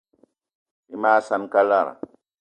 Bí 0.87 0.95
mag 1.03 1.17
saan 1.27 1.43
kalara. 1.53 1.93